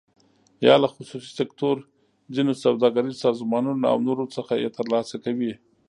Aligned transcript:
یا 0.67 0.75
له 0.83 0.87
خصوصي 0.93 1.31
سکتور، 1.39 1.75
ځینو 2.35 2.51
سوداګریزو 2.63 3.21
سازمانونو 3.25 3.83
او 3.91 3.97
نورو 4.07 4.25
څخه 4.35 4.53
یې 4.61 4.69
تر 4.77 4.85
لاسه 4.93 5.15
کوي. 5.25 5.53